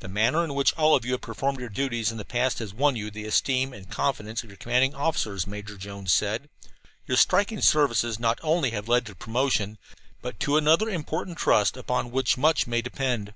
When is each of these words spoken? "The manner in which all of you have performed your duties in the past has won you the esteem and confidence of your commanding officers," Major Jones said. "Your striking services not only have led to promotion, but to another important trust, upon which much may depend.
"The 0.00 0.08
manner 0.08 0.44
in 0.44 0.52
which 0.54 0.74
all 0.74 0.94
of 0.94 1.06
you 1.06 1.12
have 1.12 1.22
performed 1.22 1.60
your 1.60 1.70
duties 1.70 2.12
in 2.12 2.18
the 2.18 2.26
past 2.26 2.58
has 2.58 2.74
won 2.74 2.94
you 2.94 3.10
the 3.10 3.24
esteem 3.24 3.72
and 3.72 3.88
confidence 3.90 4.42
of 4.44 4.50
your 4.50 4.58
commanding 4.58 4.94
officers," 4.94 5.46
Major 5.46 5.78
Jones 5.78 6.12
said. 6.12 6.50
"Your 7.06 7.16
striking 7.16 7.62
services 7.62 8.18
not 8.20 8.38
only 8.42 8.72
have 8.72 8.86
led 8.86 9.06
to 9.06 9.14
promotion, 9.14 9.78
but 10.20 10.38
to 10.40 10.58
another 10.58 10.90
important 10.90 11.38
trust, 11.38 11.78
upon 11.78 12.10
which 12.10 12.36
much 12.36 12.66
may 12.66 12.82
depend. 12.82 13.32